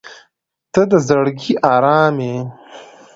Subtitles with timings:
[0.73, 2.37] •ته د زړګي ارام یې.